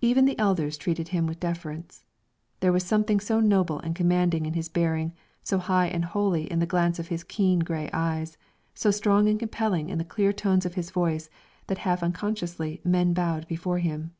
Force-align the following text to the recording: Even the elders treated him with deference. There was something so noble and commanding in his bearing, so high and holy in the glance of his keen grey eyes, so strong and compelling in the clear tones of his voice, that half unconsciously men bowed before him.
Even 0.00 0.26
the 0.26 0.38
elders 0.38 0.78
treated 0.78 1.08
him 1.08 1.26
with 1.26 1.40
deference. 1.40 2.04
There 2.60 2.70
was 2.72 2.84
something 2.84 3.18
so 3.18 3.40
noble 3.40 3.80
and 3.80 3.96
commanding 3.96 4.46
in 4.46 4.54
his 4.54 4.68
bearing, 4.68 5.12
so 5.42 5.58
high 5.58 5.88
and 5.88 6.04
holy 6.04 6.48
in 6.48 6.60
the 6.60 6.68
glance 6.70 7.00
of 7.00 7.08
his 7.08 7.24
keen 7.24 7.58
grey 7.58 7.90
eyes, 7.92 8.38
so 8.76 8.92
strong 8.92 9.28
and 9.28 9.40
compelling 9.40 9.88
in 9.88 9.98
the 9.98 10.04
clear 10.04 10.32
tones 10.32 10.66
of 10.66 10.74
his 10.74 10.92
voice, 10.92 11.28
that 11.66 11.78
half 11.78 12.00
unconsciously 12.04 12.80
men 12.84 13.12
bowed 13.12 13.48
before 13.48 13.78
him. 13.78 14.12